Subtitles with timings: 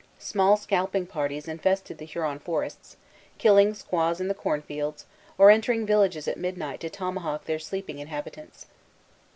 [0.17, 2.97] Small scalping parties infested the Huron forests,
[3.37, 5.05] killing squaws in the cornfields,
[5.37, 8.65] or entering villages at midnight to tomahawk their sleeping inhabitants.